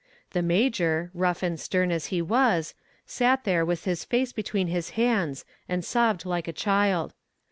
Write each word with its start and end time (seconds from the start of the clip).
The 0.31 0.41
major, 0.41 1.11
rough 1.13 1.43
and 1.43 1.59
stern 1.59 1.91
as 1.91 2.07
he 2.07 2.23
was, 2.23 2.73
sat 3.05 3.43
there 3.43 3.63
with 3.63 3.83
his 3.83 4.03
face 4.03 4.33
between 4.33 4.65
his 4.65 4.89
hands 4.97 5.45
and 5.69 5.85
sobbed 5.85 6.25
like 6.25 6.47
a 6.47 6.53
child. 6.53 7.13